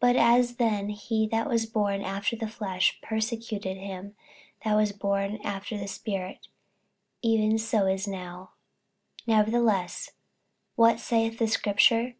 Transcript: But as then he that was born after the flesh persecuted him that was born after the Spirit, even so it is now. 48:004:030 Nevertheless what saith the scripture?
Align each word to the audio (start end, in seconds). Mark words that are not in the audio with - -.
But 0.00 0.16
as 0.16 0.56
then 0.56 0.88
he 0.88 1.26
that 1.28 1.46
was 1.46 1.66
born 1.66 2.00
after 2.00 2.34
the 2.34 2.48
flesh 2.48 2.98
persecuted 3.02 3.76
him 3.76 4.16
that 4.64 4.72
was 4.74 4.92
born 4.92 5.36
after 5.44 5.76
the 5.76 5.86
Spirit, 5.86 6.48
even 7.20 7.58
so 7.58 7.84
it 7.84 7.92
is 7.92 8.08
now. 8.08 8.52
48:004:030 9.26 9.26
Nevertheless 9.36 10.10
what 10.76 10.98
saith 10.98 11.36
the 11.38 11.46
scripture? 11.48 12.14